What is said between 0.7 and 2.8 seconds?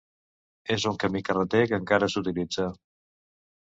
És un camí carreter que encara s'utilitza.